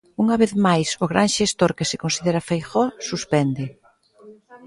[0.23, 3.65] Unha vez máis o gran xestor que se considera Feijóo, suspende.